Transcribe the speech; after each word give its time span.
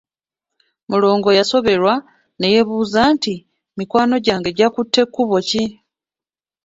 Mulongo 0.89 1.29
yasoberwa 1.39 1.93
ne 2.37 2.47
yeebuuza 2.53 3.01
nti, 3.15 3.33
mikwano 3.77 4.15
gyange 4.25 4.49
gyakutte 4.57 5.01
kkubo 5.05 5.37
ki? 5.47 5.63